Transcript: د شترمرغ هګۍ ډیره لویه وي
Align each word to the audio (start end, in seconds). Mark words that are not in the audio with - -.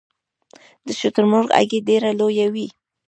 د 0.85 0.87
شترمرغ 0.99 1.49
هګۍ 1.57 1.79
ډیره 1.87 2.09
لویه 2.19 2.47
وي 2.53 2.67